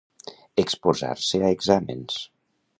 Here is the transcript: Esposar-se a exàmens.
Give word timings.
Esposar-se 0.63 1.43
a 1.45 1.53
exàmens. 1.59 2.21